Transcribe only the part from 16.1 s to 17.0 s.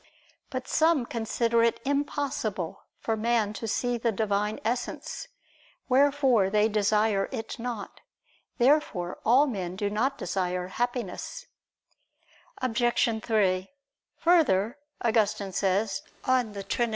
(De Trin.